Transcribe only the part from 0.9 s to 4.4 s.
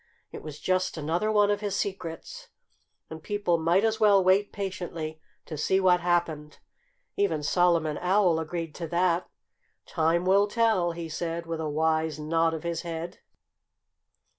another one of his secrets. And people might as well